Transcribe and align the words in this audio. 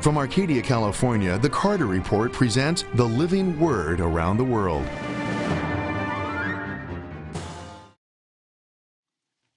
From 0.00 0.16
Arcadia, 0.16 0.62
California, 0.62 1.38
the 1.38 1.50
Carter 1.50 1.84
Report 1.84 2.32
presents 2.32 2.86
the 2.94 3.04
living 3.04 3.60
word 3.60 4.00
around 4.00 4.38
the 4.38 4.44
world. 4.44 4.86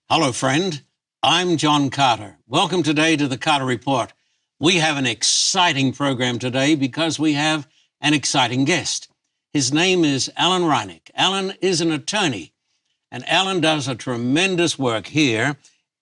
Hello, 0.10 0.34
friend. 0.34 0.84
I'm 1.24 1.56
John 1.56 1.90
Carter. 1.90 2.40
Welcome 2.46 2.84
today 2.84 3.16
to 3.16 3.30
the 3.30 3.38
Carter 3.38 3.64
Report. 3.64 4.12
We 4.60 4.76
have 4.76 4.98
an 4.98 5.06
exciting 5.06 5.94
program 5.94 6.40
today 6.40 6.76
because 6.76 7.18
we 7.18 7.34
have 7.34 7.66
an 8.02 8.14
exciting 8.14 8.66
guest. 8.66 9.08
His 9.54 9.72
name 9.72 10.04
is 10.04 10.30
Alan 10.36 10.64
Reinach. 10.64 11.10
Alan 11.16 11.54
is 11.62 11.80
an 11.80 11.94
attorney, 11.94 12.52
and 13.10 13.26
Alan 13.30 13.62
does 13.62 13.88
a 13.88 13.96
tremendous 13.96 14.78
work 14.78 15.08
here 15.08 15.56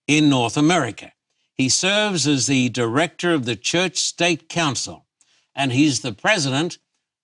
in 0.07 0.29
North 0.29 0.57
America. 0.57 1.11
He 1.61 1.69
serves 1.69 2.25
as 2.25 2.47
the 2.47 2.69
director 2.69 3.35
of 3.35 3.45
the 3.45 3.55
Church 3.55 3.99
State 3.99 4.49
Council, 4.49 5.05
and 5.53 5.71
he's 5.71 5.99
the 5.99 6.11
president 6.11 6.79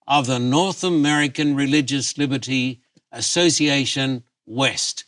of 0.05 0.27
the 0.27 0.37
North 0.37 0.83
American 0.83 1.55
Religious 1.55 2.19
Liberty 2.19 2.83
Association 3.11 4.23
West. 4.45 5.05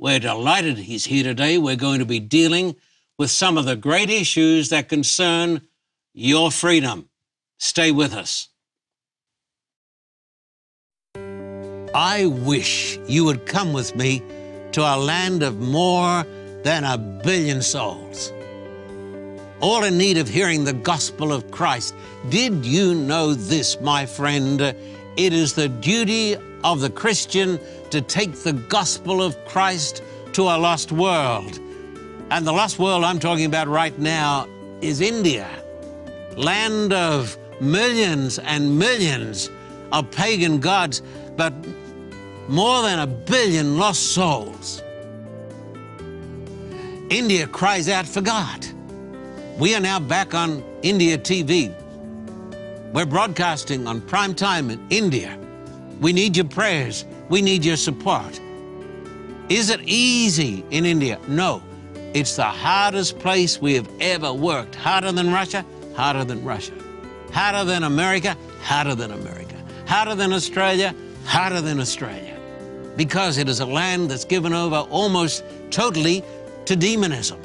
We're 0.00 0.18
delighted 0.18 0.78
he's 0.78 1.04
here 1.04 1.22
today. 1.22 1.58
We're 1.58 1.76
going 1.76 2.00
to 2.00 2.04
be 2.04 2.18
dealing 2.18 2.74
with 3.16 3.30
some 3.30 3.56
of 3.56 3.66
the 3.66 3.76
great 3.76 4.10
issues 4.10 4.70
that 4.70 4.88
concern 4.88 5.60
your 6.12 6.50
freedom. 6.50 7.08
Stay 7.58 7.92
with 7.92 8.14
us. 8.14 8.48
I 11.94 12.26
wish 12.26 12.98
you 13.06 13.26
would 13.26 13.46
come 13.46 13.72
with 13.72 13.94
me 13.94 14.24
to 14.72 14.80
a 14.80 14.98
land 14.98 15.44
of 15.44 15.60
more 15.60 16.24
than 16.64 16.82
a 16.82 16.98
billion 16.98 17.62
souls. 17.62 18.32
All 19.60 19.84
in 19.84 19.96
need 19.96 20.18
of 20.18 20.28
hearing 20.28 20.64
the 20.64 20.72
gospel 20.72 21.32
of 21.32 21.50
Christ. 21.50 21.94
Did 22.28 22.64
you 22.64 22.94
know 22.94 23.32
this, 23.32 23.80
my 23.80 24.04
friend? 24.04 24.60
It 24.60 25.32
is 25.32 25.54
the 25.54 25.68
duty 25.68 26.36
of 26.62 26.80
the 26.80 26.90
Christian 26.90 27.58
to 27.90 28.02
take 28.02 28.34
the 28.34 28.52
gospel 28.52 29.22
of 29.22 29.42
Christ 29.46 30.02
to 30.34 30.42
a 30.42 30.58
lost 30.58 30.92
world. 30.92 31.58
And 32.30 32.46
the 32.46 32.52
lost 32.52 32.78
world 32.78 33.04
I'm 33.04 33.18
talking 33.18 33.46
about 33.46 33.68
right 33.68 33.98
now 33.98 34.46
is 34.82 35.00
India, 35.00 35.48
land 36.36 36.92
of 36.92 37.38
millions 37.60 38.38
and 38.40 38.78
millions 38.78 39.48
of 39.92 40.10
pagan 40.10 40.60
gods, 40.60 41.00
but 41.36 41.54
more 42.48 42.82
than 42.82 42.98
a 42.98 43.06
billion 43.06 43.78
lost 43.78 44.12
souls. 44.12 44.82
India 47.08 47.46
cries 47.46 47.88
out 47.88 48.06
for 48.06 48.20
God. 48.20 48.66
We 49.58 49.74
are 49.74 49.80
now 49.80 49.98
back 49.98 50.34
on 50.34 50.62
India 50.82 51.16
TV. 51.16 51.74
We're 52.92 53.06
broadcasting 53.06 53.86
on 53.86 54.02
prime 54.02 54.34
time 54.34 54.68
in 54.68 54.86
India. 54.90 55.38
We 55.98 56.12
need 56.12 56.36
your 56.36 56.44
prayers. 56.44 57.06
We 57.30 57.40
need 57.40 57.64
your 57.64 57.78
support. 57.78 58.38
Is 59.48 59.70
it 59.70 59.80
easy 59.84 60.62
in 60.70 60.84
India? 60.84 61.18
No. 61.26 61.62
It's 62.12 62.36
the 62.36 62.44
hardest 62.44 63.18
place 63.18 63.58
we 63.58 63.72
have 63.72 63.88
ever 63.98 64.30
worked. 64.30 64.74
Harder 64.74 65.10
than 65.10 65.32
Russia? 65.32 65.64
Harder 65.94 66.24
than 66.24 66.44
Russia. 66.44 66.74
Harder 67.32 67.64
than 67.64 67.84
America? 67.84 68.36
Harder 68.60 68.94
than 68.94 69.12
America. 69.12 69.56
Harder 69.86 70.14
than 70.14 70.34
Australia? 70.34 70.94
Harder 71.24 71.62
than 71.62 71.80
Australia. 71.80 72.38
Because 72.94 73.38
it 73.38 73.48
is 73.48 73.60
a 73.60 73.66
land 73.66 74.10
that's 74.10 74.26
given 74.26 74.52
over 74.52 74.76
almost 74.90 75.44
totally 75.70 76.22
to 76.66 76.76
demonism. 76.76 77.40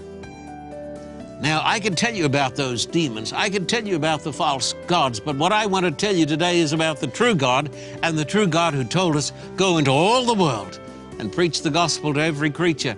Now, 1.42 1.62
I 1.64 1.80
can 1.80 1.96
tell 1.96 2.14
you 2.14 2.26
about 2.26 2.56
those 2.56 2.86
demons. 2.86 3.34
I 3.34 3.50
can 3.50 3.66
tell 3.66 3.84
you 3.84 3.96
about 3.96 4.22
the 4.22 4.32
false 4.32 4.74
gods, 4.86 5.20
but 5.20 5.36
what 5.38 5.52
I 5.52 5.66
want 5.66 5.86
to 5.88 5.92
tell 5.92 6.16
you 6.16 6.28
today 6.28 6.60
is 6.60 6.72
about 6.72 7.00
the 7.00 7.08
true 7.08 7.34
God 7.34 7.72
and 8.04 8.16
the 8.16 8.24
true 8.24 8.46
God 8.46 8.76
who 8.76 8.84
told 8.84 9.16
us, 9.16 9.34
go 9.56 9.80
into 9.80 9.90
all 9.90 10.24
the 10.24 10.36
world 10.36 10.80
and 11.18 11.34
preach 11.34 11.64
the 11.64 11.72
gospel 11.72 12.14
to 12.14 12.22
every 12.22 12.52
creature. 12.52 12.96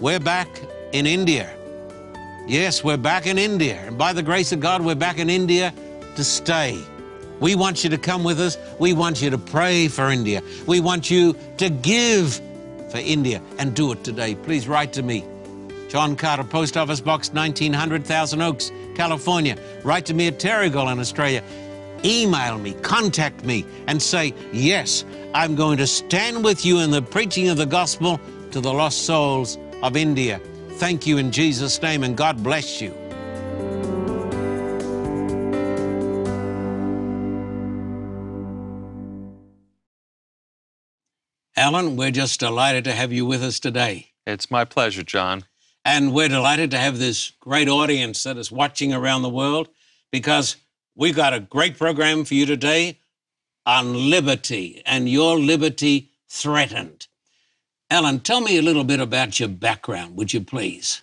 We're 0.00 0.18
back 0.18 0.48
in 0.92 1.06
India. 1.06 1.54
Yes, 2.48 2.82
we're 2.82 2.96
back 2.96 3.26
in 3.26 3.36
India. 3.36 3.74
And 3.86 3.98
by 3.98 4.14
the 4.14 4.22
grace 4.22 4.52
of 4.52 4.60
God, 4.60 4.82
we're 4.82 4.94
back 4.94 5.18
in 5.18 5.28
India 5.28 5.74
to 6.16 6.24
stay. 6.24 6.82
We 7.38 7.54
want 7.54 7.84
you 7.84 7.90
to 7.90 7.98
come 7.98 8.24
with 8.24 8.40
us. 8.40 8.56
We 8.78 8.94
want 8.94 9.20
you 9.20 9.28
to 9.28 9.38
pray 9.38 9.88
for 9.88 10.10
India. 10.10 10.42
We 10.66 10.80
want 10.80 11.10
you 11.10 11.36
to 11.58 11.68
give 11.68 12.40
for 12.90 12.98
India 12.98 13.42
and 13.58 13.76
do 13.76 13.92
it 13.92 14.02
today. 14.04 14.36
Please 14.36 14.66
write 14.66 14.94
to 14.94 15.02
me. 15.02 15.22
John 15.94 16.16
Carter, 16.16 16.42
Post 16.42 16.76
Office 16.76 17.00
Box 17.00 17.32
1900, 17.32 18.04
Thousand 18.04 18.42
Oaks, 18.42 18.72
California. 18.96 19.56
Write 19.84 20.04
to 20.06 20.12
me 20.12 20.26
at 20.26 20.40
Terrigal 20.40 20.90
in 20.90 20.98
Australia. 20.98 21.40
Email 22.04 22.58
me, 22.58 22.72
contact 22.82 23.44
me, 23.44 23.64
and 23.86 24.02
say, 24.02 24.34
Yes, 24.52 25.04
I'm 25.34 25.54
going 25.54 25.78
to 25.78 25.86
stand 25.86 26.42
with 26.42 26.66
you 26.66 26.80
in 26.80 26.90
the 26.90 27.00
preaching 27.00 27.48
of 27.48 27.58
the 27.58 27.64
gospel 27.64 28.18
to 28.50 28.60
the 28.60 28.72
lost 28.72 29.06
souls 29.06 29.56
of 29.84 29.96
India. 29.96 30.40
Thank 30.78 31.06
you 31.06 31.18
in 31.18 31.30
Jesus' 31.30 31.80
name, 31.80 32.02
and 32.02 32.16
God 32.16 32.42
bless 32.42 32.80
you. 32.80 32.92
Alan, 41.56 41.96
we're 41.96 42.10
just 42.10 42.40
delighted 42.40 42.82
to 42.82 42.92
have 42.92 43.12
you 43.12 43.24
with 43.24 43.44
us 43.44 43.60
today. 43.60 44.08
It's 44.26 44.50
my 44.50 44.64
pleasure, 44.64 45.04
John. 45.04 45.44
And 45.84 46.14
we're 46.14 46.28
delighted 46.28 46.70
to 46.70 46.78
have 46.78 46.98
this 46.98 47.32
great 47.40 47.68
audience 47.68 48.22
that 48.22 48.38
is 48.38 48.50
watching 48.50 48.94
around 48.94 49.22
the 49.22 49.28
world 49.28 49.68
because 50.10 50.56
we've 50.94 51.16
got 51.16 51.34
a 51.34 51.40
great 51.40 51.76
program 51.76 52.24
for 52.24 52.34
you 52.34 52.46
today 52.46 52.98
on 53.66 54.10
liberty 54.10 54.82
and 54.86 55.08
your 55.08 55.38
liberty 55.38 56.10
threatened. 56.28 57.06
Alan, 57.90 58.20
tell 58.20 58.40
me 58.40 58.56
a 58.56 58.62
little 58.62 58.84
bit 58.84 59.00
about 59.00 59.38
your 59.38 59.48
background, 59.48 60.16
would 60.16 60.32
you 60.32 60.40
please? 60.40 61.02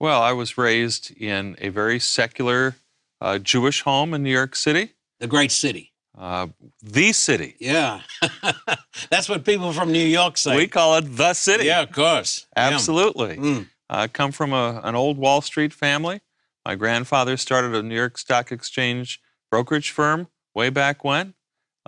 Well, 0.00 0.22
I 0.22 0.32
was 0.32 0.58
raised 0.58 1.12
in 1.16 1.56
a 1.60 1.68
very 1.68 2.00
secular 2.00 2.76
uh, 3.20 3.38
Jewish 3.38 3.82
home 3.82 4.14
in 4.14 4.22
New 4.22 4.30
York 4.30 4.56
City. 4.56 4.94
The 5.20 5.26
great 5.26 5.52
city. 5.52 5.92
Uh, 6.18 6.48
the 6.82 7.12
city. 7.12 7.54
Yeah. 7.60 8.00
That's 9.10 9.28
what 9.28 9.44
people 9.44 9.72
from 9.72 9.92
New 9.92 10.04
York 10.04 10.36
say. 10.36 10.56
We 10.56 10.66
call 10.66 10.96
it 10.96 11.02
the 11.02 11.34
city. 11.34 11.66
Yeah, 11.66 11.82
of 11.82 11.92
course. 11.92 12.46
Absolutely. 12.56 13.36
Mm. 13.36 13.66
I 13.92 14.06
come 14.06 14.30
from 14.30 14.52
a, 14.52 14.80
an 14.84 14.94
old 14.94 15.18
Wall 15.18 15.40
Street 15.40 15.72
family. 15.72 16.20
My 16.64 16.76
grandfather 16.76 17.36
started 17.36 17.74
a 17.74 17.82
New 17.82 17.96
York 17.96 18.16
Stock 18.18 18.52
Exchange 18.52 19.20
brokerage 19.50 19.90
firm 19.90 20.28
way 20.54 20.70
back 20.70 21.02
when. 21.04 21.34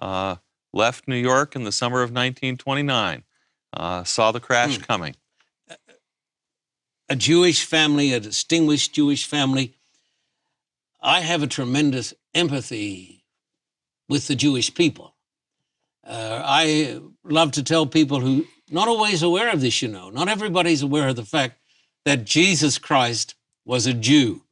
Uh, 0.00 0.36
left 0.72 1.06
New 1.06 1.16
York 1.16 1.54
in 1.54 1.62
the 1.64 1.70
summer 1.70 1.98
of 1.98 2.10
1929. 2.10 3.22
Uh, 3.72 4.02
saw 4.04 4.32
the 4.32 4.40
crash 4.40 4.76
Hmm. 4.76 4.82
coming. 4.82 5.14
a 7.08 7.14
Jewish 7.16 7.64
family, 7.64 8.12
a 8.12 8.20
distinguished 8.20 8.94
Jewish 8.94 9.26
family. 9.26 9.74
I 11.00 11.20
have 11.20 11.42
a 11.42 11.46
tremendous 11.46 12.14
empathy 12.34 13.24
with 14.08 14.28
the 14.28 14.34
Jewish 14.34 14.72
people. 14.74 15.14
Uh, 16.06 16.40
I 16.44 17.00
love 17.22 17.52
to 17.52 17.62
tell 17.62 17.86
people 17.86 18.20
who 18.20 18.46
not 18.70 18.88
always 18.88 19.22
aware 19.22 19.50
of 19.52 19.60
this, 19.60 19.82
you 19.82 19.88
know, 19.88 20.08
not 20.10 20.28
everybody's 20.28 20.82
aware 20.82 21.08
of 21.08 21.16
the 21.16 21.24
fact 21.24 21.58
that 22.04 22.24
Jesus 22.24 22.78
Christ 22.78 23.34
was 23.64 23.86
a 23.86 23.92
Jew, 23.94 24.42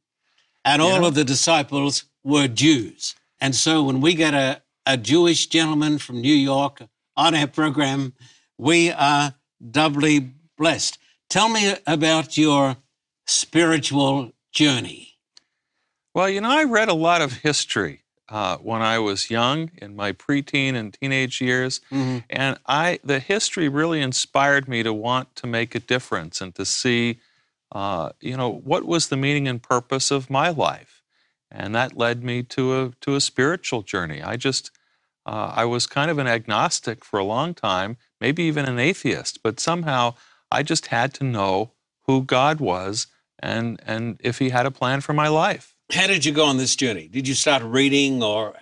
and 0.63 0.81
all 0.81 1.05
of 1.05 1.15
the 1.15 1.23
disciples 1.23 2.05
were 2.23 2.47
Jews. 2.47 3.15
And 3.39 3.55
so 3.55 3.83
when 3.83 3.99
we 4.01 4.13
get 4.13 4.33
a, 4.33 4.61
a 4.85 4.97
Jewish 4.97 5.47
gentleman 5.47 5.97
from 5.97 6.21
New 6.21 6.33
York 6.35 6.83
on 7.17 7.35
our 7.35 7.47
program, 7.47 8.13
we 8.57 8.91
are 8.91 9.33
doubly 9.71 10.31
blessed. 10.57 10.97
Tell 11.29 11.49
me 11.49 11.75
about 11.87 12.37
your 12.37 12.77
spiritual 13.27 14.31
journey. 14.51 15.17
Well, 16.13 16.29
you 16.29 16.41
know, 16.41 16.51
I 16.51 16.63
read 16.65 16.89
a 16.89 16.93
lot 16.93 17.21
of 17.21 17.33
history 17.39 18.03
uh, 18.29 18.57
when 18.57 18.81
I 18.81 18.99
was 18.99 19.29
young, 19.29 19.71
in 19.81 19.95
my 19.95 20.11
preteen 20.13 20.75
and 20.75 20.93
teenage 20.93 21.41
years, 21.41 21.81
Mhm. 21.91 22.23
and 22.29 22.57
I 22.65 22.99
the 23.03 23.19
history 23.19 23.67
really 23.67 23.99
inspired 24.01 24.67
me 24.69 24.83
to 24.83 24.93
want 24.93 25.35
to 25.37 25.47
make 25.47 25.73
a 25.75 25.79
difference 25.79 26.39
and 26.39 26.53
to 26.55 26.65
see, 26.65 27.19
uh, 27.71 28.09
you 28.19 28.35
know, 28.35 28.49
what 28.49 28.83
was 28.85 29.07
the 29.07 29.17
meaning 29.17 29.47
and 29.47 29.61
purpose 29.61 30.11
of 30.11 30.29
my 30.29 30.49
life, 30.49 31.01
and 31.49 31.73
that 31.75 31.97
led 31.97 32.23
me 32.23 32.43
to 32.43 32.81
a 32.81 32.91
to 33.01 33.15
a 33.15 33.21
spiritual 33.21 33.81
journey. 33.81 34.21
I 34.21 34.35
just 34.37 34.71
uh, 35.25 35.53
I 35.55 35.65
was 35.65 35.87
kind 35.87 36.09
of 36.11 36.17
an 36.17 36.27
agnostic 36.27 37.05
for 37.05 37.19
a 37.19 37.23
long 37.23 37.53
time, 37.53 37.97
maybe 38.19 38.43
even 38.43 38.65
an 38.65 38.79
atheist, 38.79 39.39
but 39.43 39.59
somehow 39.59 40.15
I 40.51 40.63
just 40.63 40.87
had 40.87 41.13
to 41.15 41.23
know 41.23 41.73
who 42.07 42.23
God 42.23 42.59
was 42.59 43.07
and 43.39 43.79
and 43.85 44.19
if 44.23 44.39
He 44.39 44.49
had 44.49 44.65
a 44.65 44.71
plan 44.71 45.01
for 45.01 45.13
my 45.13 45.27
life. 45.27 45.75
How 45.93 46.07
did 46.07 46.25
you 46.25 46.31
go 46.31 46.45
on 46.45 46.57
this 46.57 46.75
journey? 46.75 47.07
Did 47.07 47.27
you 47.27 47.33
start 47.35 47.61
reading 47.63 48.23
or 48.23 48.55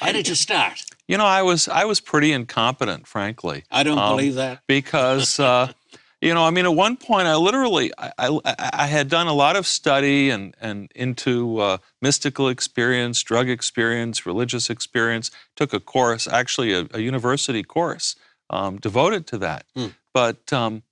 how 0.00 0.12
did 0.12 0.28
you 0.28 0.34
start? 0.34 0.82
You 1.08 1.18
know, 1.18 1.26
I 1.26 1.42
was 1.42 1.68
I 1.68 1.84
was 1.84 2.00
pretty 2.00 2.32
incompetent, 2.32 3.06
frankly. 3.06 3.64
I 3.70 3.82
don't 3.82 3.98
Um, 3.98 4.16
believe 4.16 4.34
that. 4.36 4.60
because 4.66 5.38
uh, 5.40 5.72
You 6.20 6.34
know, 6.34 6.44
I 6.44 6.50
mean, 6.50 6.66
at 6.66 6.74
one 6.74 6.98
point, 6.98 7.26
I 7.26 7.36
literally, 7.36 7.92
I, 7.96 8.12
I, 8.18 8.40
I 8.74 8.86
had 8.86 9.08
done 9.08 9.26
a 9.26 9.32
lot 9.32 9.56
of 9.56 9.66
study 9.66 10.28
and, 10.28 10.54
and 10.60 10.92
into 10.94 11.58
uh, 11.58 11.78
mystical 12.02 12.48
experience, 12.48 13.22
drug 13.22 13.48
experience, 13.48 14.26
religious 14.26 14.68
experience, 14.68 15.30
took 15.56 15.72
a 15.72 15.80
course, 15.80 16.28
actually 16.28 16.74
a, 16.74 16.86
a 16.92 17.00
university 17.00 17.62
course 17.62 18.16
um, 18.50 18.76
devoted 18.76 19.26
to 19.28 19.38
that. 19.38 19.64
Mm. 19.74 19.94
But 20.12 20.52
um, 20.52 20.82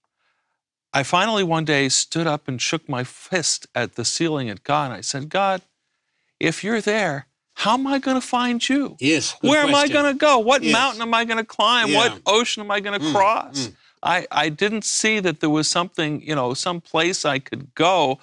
I 0.95 1.03
finally 1.03 1.45
one 1.45 1.67
day 1.67 1.91
stood 1.91 2.27
up 2.27 2.49
and 2.49 2.61
shook 2.61 2.89
my 2.89 3.05
fist 3.05 3.67
at 3.75 3.97
the 3.97 4.07
ceiling 4.07 4.49
at 4.49 4.65
God. 4.65 4.87
And 4.87 4.95
I 4.95 5.03
said, 5.03 5.29
God, 5.29 5.61
if 6.41 6.65
you're 6.65 6.81
there, 6.81 7.27
how 7.55 7.75
am 7.75 7.87
I 7.87 7.99
going 7.99 8.19
to 8.19 8.27
find 8.27 8.67
you? 8.67 8.97
Yes. 8.99 9.37
Where 9.43 9.61
am 9.63 9.75
I 9.75 9.89
going 9.89 10.11
to 10.11 10.19
go? 10.19 10.39
What 10.39 10.63
Yes. 10.63 10.73
mountain 10.73 11.03
am 11.03 11.13
I 11.13 11.27
going 11.27 11.39
to 11.39 11.45
climb? 11.45 11.89
Yeah. 11.91 11.97
What 11.99 12.21
ocean 12.25 12.63
am 12.63 12.71
I 12.71 12.81
going 12.81 12.99
to 12.99 13.05
Mm, 13.05 13.13
cross? 13.13 13.69
mm. 13.69 13.75
I, 14.03 14.27
I 14.31 14.49
didn't 14.49 14.85
see 14.85 15.21
that 15.21 15.41
there 15.41 15.51
was 15.51 15.69
something, 15.69 16.23
you 16.23 16.35
know, 16.35 16.55
some 16.55 16.81
place 16.81 17.25
I 17.25 17.39
could 17.39 17.75
go. 17.75 18.19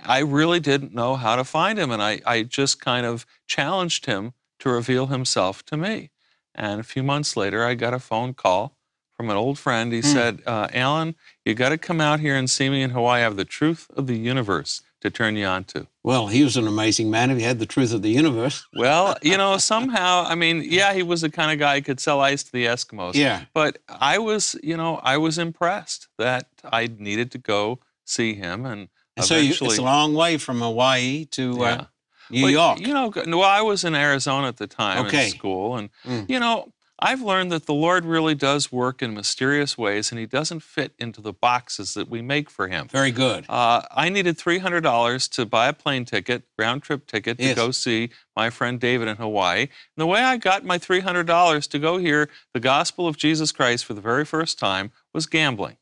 I 0.00 0.18
really 0.20 0.60
didn't 0.60 0.94
know 0.94 1.16
how 1.16 1.36
to 1.36 1.44
find 1.44 1.78
him. 1.78 1.90
And 1.90 2.02
I, 2.02 2.20
I 2.26 2.42
just 2.42 2.80
kind 2.80 3.06
of 3.06 3.26
challenged 3.46 4.06
him 4.06 4.32
to 4.60 4.70
reveal 4.70 5.06
himself 5.06 5.64
to 5.66 5.76
me. 5.76 6.10
And 6.54 6.80
a 6.80 6.84
few 6.84 7.02
months 7.02 7.36
later, 7.36 7.64
I 7.64 7.74
got 7.74 7.94
a 7.94 7.98
phone 7.98 8.34
call 8.34 8.76
from 9.16 9.30
an 9.30 9.36
old 9.36 9.58
friend. 9.58 9.92
He 9.92 10.00
Hmm. 10.00 10.06
said, 10.06 10.42
uh, 10.46 10.68
Alan, 10.72 11.14
you 11.44 11.54
got 11.54 11.70
to 11.70 11.78
come 11.78 12.00
out 12.00 12.20
here 12.20 12.36
and 12.36 12.50
see 12.50 12.68
me 12.68 12.82
in 12.82 12.90
Hawaii. 12.90 13.20
I 13.20 13.24
have 13.24 13.36
the 13.36 13.44
truth 13.44 13.90
of 13.96 14.06
the 14.06 14.18
universe 14.18 14.82
to 15.02 15.10
turn 15.10 15.36
you 15.36 15.44
on 15.46 15.64
to. 15.64 15.86
Well, 16.02 16.26
he 16.28 16.42
was 16.42 16.56
an 16.56 16.66
amazing 16.66 17.10
man 17.10 17.30
if 17.30 17.36
he 17.38 17.44
had 17.44 17.58
the 17.58 17.66
truth 17.66 17.92
of 17.92 18.02
the 18.02 18.10
universe. 18.10 18.66
Well, 18.74 19.16
you 19.22 19.36
know, 19.36 19.58
somehow, 19.58 20.24
I 20.26 20.34
mean, 20.34 20.62
yeah, 20.64 20.92
he 20.94 21.02
was 21.02 21.20
the 21.20 21.30
kind 21.30 21.52
of 21.52 21.58
guy 21.58 21.76
who 21.76 21.82
could 21.82 22.00
sell 22.00 22.20
ice 22.20 22.42
to 22.44 22.52
the 22.52 22.64
Eskimos. 22.66 23.14
Yeah. 23.14 23.44
But 23.54 23.78
I 23.88 24.18
was, 24.18 24.56
you 24.62 24.76
know, 24.76 24.96
I 25.02 25.16
was 25.18 25.38
impressed 25.38 26.08
that 26.18 26.46
I 26.64 26.88
needed 26.98 27.30
to 27.32 27.38
go 27.38 27.78
see 28.04 28.34
him, 28.34 28.64
and 28.64 28.88
And 29.16 29.26
so 29.26 29.34
you, 29.36 29.42
eventually, 29.42 29.70
it's 29.70 29.78
a 29.78 29.82
long 29.82 30.14
way 30.14 30.38
from 30.38 30.60
Hawaii 30.60 31.26
to 31.32 31.56
yeah. 31.58 31.64
uh, 31.64 31.84
New 32.30 32.42
But, 32.46 32.52
York. 32.52 32.80
You 32.80 32.94
know, 32.94 33.12
well, 33.38 33.42
I 33.44 33.60
was 33.60 33.84
in 33.84 33.94
Arizona 33.94 34.48
at 34.48 34.56
the 34.56 34.66
time 34.66 35.06
Okay. 35.06 35.26
in 35.26 35.30
school, 35.30 35.76
and 35.76 35.90
Mm. 36.04 36.30
you 36.30 36.40
know, 36.40 36.72
I've 37.04 37.20
learned 37.20 37.50
that 37.50 37.66
the 37.66 37.74
Lord 37.74 38.04
really 38.04 38.36
does 38.36 38.70
work 38.70 39.02
in 39.02 39.12
mysterious 39.12 39.76
ways, 39.76 40.12
and 40.12 40.20
He 40.20 40.26
doesn't 40.26 40.60
fit 40.60 40.92
into 41.00 41.20
the 41.20 41.32
boxes 41.32 41.94
that 41.94 42.08
we 42.08 42.22
make 42.22 42.48
for 42.48 42.68
Him. 42.68 42.86
Very 42.86 43.10
good. 43.10 43.44
Uh, 43.48 43.82
I 43.90 44.08
needed 44.08 44.38
three 44.38 44.58
hundred 44.58 44.82
dollars 44.82 45.26
to 45.28 45.44
buy 45.44 45.66
a 45.66 45.72
plane 45.72 46.04
ticket, 46.04 46.44
round 46.56 46.82
trip 46.84 47.06
ticket, 47.08 47.38
to 47.38 47.44
Yes. 47.44 47.56
go 47.56 47.72
see 47.72 48.10
my 48.36 48.50
friend 48.50 48.78
David 48.78 49.08
in 49.08 49.16
Hawaii. 49.16 49.62
And 49.62 49.68
the 49.96 50.06
way 50.06 50.20
I 50.22 50.36
got 50.36 50.64
my 50.64 50.78
three 50.78 51.00
hundred 51.00 51.26
dollars 51.26 51.66
to 51.68 51.80
go 51.80 51.98
hear 51.98 52.28
the 52.54 52.60
gospel 52.60 53.08
of 53.08 53.16
Jesus 53.16 53.50
Christ 53.50 53.84
for 53.84 53.94
the 53.94 54.00
very 54.00 54.24
first 54.24 54.58
time 54.60 54.92
was 55.12 55.26
gambling. 55.26 55.78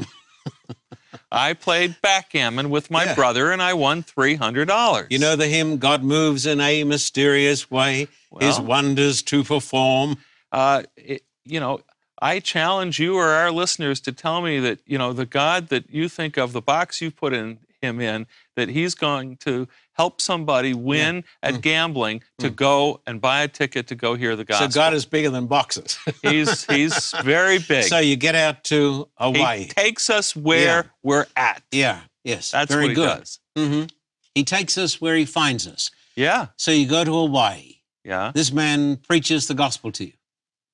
I 1.32 1.54
played 1.54 1.96
backgammon 2.02 2.70
with 2.70 2.90
my 2.90 3.04
Yeah. 3.04 3.14
brother, 3.14 3.50
and 3.52 3.62
I 3.62 3.72
won 3.74 4.02
three 4.02 4.34
hundred 4.34 4.66
dollars. 4.66 5.06
You 5.10 5.18
know 5.18 5.36
the 5.36 5.46
hymn, 5.48 5.78
God 5.78 6.02
moves 6.02 6.44
in 6.46 6.60
a 6.60 6.84
mysterious 6.84 7.70
way, 7.70 8.08
his 8.40 8.58
wonders 8.60 9.22
to 9.22 9.44
perform. 9.44 10.16
Uh, 10.52 10.82
it, 10.96 11.22
you 11.44 11.60
know, 11.60 11.80
I 12.20 12.40
challenge 12.40 12.98
you 12.98 13.16
or 13.16 13.26
our 13.28 13.50
listeners 13.50 14.00
to 14.00 14.12
tell 14.12 14.40
me 14.40 14.58
that, 14.60 14.80
you 14.86 14.96
know, 14.98 15.12
the 15.12 15.26
God 15.26 15.68
that 15.68 15.90
you 15.90 16.08
think 16.08 16.36
of, 16.36 16.52
the 16.52 16.62
box 16.62 17.00
you 17.02 17.10
put 17.10 17.32
in 17.34 17.58
him 17.82 18.00
in, 18.00 18.26
that 18.56 18.70
he's 18.70 18.94
going 18.94 19.36
to 19.38 19.68
help 19.92 20.20
somebody 20.20 20.72
win 20.74 21.24
at 21.42 21.60
gambling 21.60 22.22
to 22.38 22.48
go 22.50 23.00
and 23.06 23.20
buy 23.20 23.42
a 23.42 23.48
ticket 23.48 23.86
to 23.88 23.94
go 23.94 24.14
hear 24.14 24.34
the 24.34 24.44
gospel. 24.44 24.68
Mm. 24.68 24.72
So 24.72 24.80
God 24.80 24.94
is 24.94 25.04
bigger 25.04 25.28
than 25.30 25.46
boxes. 25.46 25.98
he's 26.22 26.64
he's 26.64 27.12
very 27.22 27.58
big. 27.58 27.84
so 27.84 27.98
you 27.98 28.16
get 28.16 28.34
out 28.34 28.64
to 28.64 29.08
Hawaii. 29.18 29.60
he 29.60 29.64
takes 29.66 30.08
us 30.10 30.34
where 30.34 30.64
Yeah. 30.64 30.82
we're 31.02 31.26
at. 31.36 31.62
yeah, 31.70 32.00
yes. 32.24 32.50
That's 32.50 32.72
very 32.72 32.88
he 32.88 32.94
good. 32.94 33.18
does. 33.18 33.40
hmm 33.56 33.84
He 34.34 34.42
takes 34.44 34.78
us 34.78 35.00
where 35.00 35.16
he 35.16 35.24
finds 35.26 35.66
us. 35.66 35.90
Yeah, 36.14 36.46
So 36.56 36.70
you 36.70 36.86
go 36.88 37.04
to 37.04 37.12
Hawaii. 37.12 37.74
yeah. 38.04 38.32
This 38.34 38.50
man 38.50 38.96
preaches 38.96 39.48
the 39.48 39.54
gospel 39.54 39.92
to 39.92 40.06
you. 40.06 40.12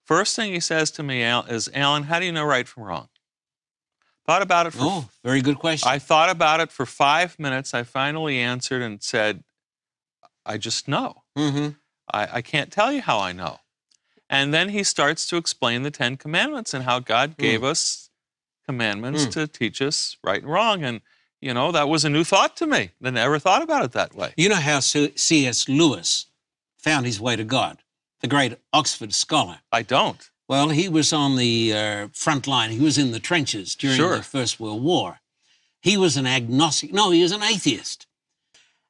First 0.05 0.37
thing 0.37 0.53
he 0.53 0.61
says 0.61 0.91
to 0.93 1.03
me 1.03 1.23
Al, 1.23 1.45
is, 1.45 1.71
Alan, 1.75 2.05
how 2.05 2.19
do 2.19 2.27
you 2.27 2.33
know 2.33 2.45
right 2.45 2.67
from 2.67 2.83
wrong? 2.85 3.09
Thought 4.27 4.43
about 4.43 4.67
it 4.67 4.73
for 4.73 4.79
Oh, 4.83 5.09
very 5.25 5.41
good 5.43 5.59
question. 5.59 5.89
I 5.91 5.99
thought 5.99 6.31
about 6.31 6.61
it 6.61 6.71
for 6.71 6.87
five 6.87 7.39
minutes. 7.39 7.75
I 7.75 7.83
finally 7.83 8.39
answered 8.39 8.83
and 8.83 9.03
said, 9.03 9.43
I 10.45 10.59
just 10.59 10.89
know. 10.89 11.23
hmm 11.37 11.71
I, 12.13 12.29
I 12.39 12.43
can't 12.43 12.71
tell 12.73 12.93
you 12.93 13.01
how 13.01 13.21
I 13.21 13.33
know. 13.33 13.61
And 14.29 14.53
then 14.53 14.71
he 14.71 14.83
starts 14.83 15.27
to 15.29 15.37
explain 15.37 15.83
the 15.83 15.91
Ten 15.91 16.17
Commandments 16.17 16.73
and 16.75 16.85
how 16.85 16.99
God 16.99 17.37
gave 17.37 17.63
us 17.63 18.11
commandments 18.67 19.27
Mm. 19.27 19.33
to 19.33 19.47
teach 19.47 19.81
us 19.83 20.17
right 20.23 20.43
and 20.43 20.51
wrong. 20.51 20.83
And, 20.83 21.01
you 21.41 21.53
know, 21.53 21.71
that 21.73 21.89
was 21.89 22.05
a 22.05 22.11
new 22.11 22.25
thought 22.25 22.57
to 22.59 22.67
me. 22.67 22.91
I 23.05 23.11
never 23.11 23.39
thought 23.39 23.63
about 23.63 23.85
it 23.85 23.93
that 23.93 24.15
way. 24.15 24.33
You 24.37 24.49
know 24.49 24.57
how 24.57 24.81
C.S. 24.81 25.69
Lewis 25.69 26.27
found 26.79 27.07
his 27.07 27.21
way 27.21 27.37
to 27.37 27.45
God, 27.45 27.83
the 28.23 28.29
great 28.29 28.57
Oxford 28.73 29.13
scholar. 29.13 29.59
I 29.71 29.83
don't. 29.83 30.31
Well, 30.49 30.69
he 30.71 30.89
was 30.89 31.13
on 31.13 31.37
the 31.37 31.73
uh, 31.75 32.09
front 32.13 32.47
line. 32.47 32.71
He 32.71 32.81
was 32.81 32.99
in 32.99 33.11
the 33.11 33.21
trenches 33.21 33.75
during 33.75 33.97
Sure. 33.97 34.17
the 34.17 34.23
First 34.23 34.59
World 34.61 34.83
War. 34.83 35.21
He 35.81 35.97
was 35.97 36.17
an 36.17 36.27
agnostic. 36.27 36.93
No, 36.93 37.11
he 37.11 37.23
was 37.23 37.33
an 37.33 37.43
atheist. 37.43 38.07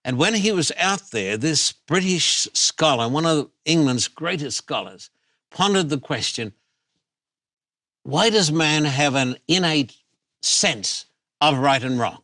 And 0.04 0.18
when 0.18 0.34
he 0.34 0.52
was 0.52 0.72
out 0.76 1.10
there, 1.12 1.36
this 1.36 1.72
British 1.72 2.48
scholar, 2.52 3.08
one 3.08 3.24
of 3.24 3.50
England's 3.64 4.08
greatest 4.08 4.58
scholars, 4.58 5.10
pondered 5.50 5.88
the 5.88 5.98
question 5.98 6.52
why 8.04 8.30
does 8.30 8.50
man 8.50 8.84
have 8.84 9.14
an 9.14 9.36
innate 9.46 9.96
sense 10.42 11.06
of 11.40 11.58
right 11.58 11.82
and 11.84 12.00
wrong? 12.00 12.21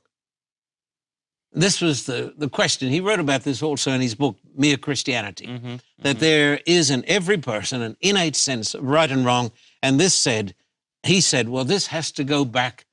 This 1.60 1.80
was 1.80 2.06
the, 2.06 2.32
the 2.36 2.48
question. 2.48 2.88
He 2.88 3.00
wrote 3.00 3.20
about 3.20 3.42
this 3.42 3.62
also 3.62 3.90
in 3.90 4.00
his 4.00 4.14
book, 4.14 4.36
Mere 4.56 4.76
Christianity 4.76 5.46
hmm 5.46 5.76
that 6.00 6.20
there 6.20 6.60
is 6.64 6.90
in 6.90 7.04
every 7.08 7.38
person 7.38 7.82
an 7.82 7.96
innate 8.00 8.36
sense 8.36 8.72
of 8.72 8.84
right 8.84 9.10
and 9.10 9.26
wrong. 9.26 9.50
And 9.82 9.98
this 9.98 10.14
said, 10.14 10.54
he 11.02 11.20
said, 11.20 11.48
well, 11.48 11.64
this 11.64 11.88
has 11.88 12.12
to 12.12 12.22
go 12.22 12.44
back 12.44 12.86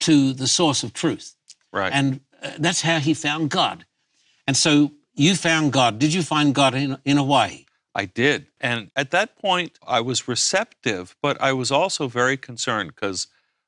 to 0.00 0.32
the 0.32 0.46
source 0.46 0.84
of 0.84 0.92
truth. 0.92 1.34
Right. 1.72 1.92
And 1.92 2.20
uh, 2.40 2.50
that's 2.60 2.82
how 2.82 3.00
he 3.00 3.12
found 3.12 3.50
God. 3.50 3.86
And 4.46 4.56
so 4.56 4.92
you 5.14 5.34
found 5.34 5.72
God. 5.72 5.98
Did 5.98 6.14
you 6.14 6.22
find 6.22 6.54
God 6.54 6.74
in, 6.74 6.96
in 7.04 7.16
Hawaii? 7.16 7.64
I 7.92 8.04
did. 8.04 8.46
And 8.60 8.92
at 8.94 9.10
that 9.10 9.36
point, 9.36 9.78
I 9.84 10.00
was 10.00 10.28
receptive, 10.28 11.16
but 11.20 11.40
I 11.42 11.52
was 11.52 11.72
also 11.72 12.06
very 12.06 12.36
concerned 12.36 12.92
because 12.94 13.26